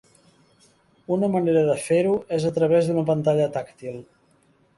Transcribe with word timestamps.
Una 1.15 1.29
manera 1.35 1.63
de 1.67 1.75
fer-ho 1.89 2.15
és 2.39 2.49
a 2.49 2.53
través 2.57 2.89
d'una 2.89 3.05
pantalla 3.11 3.51
tàctil. 3.61 4.03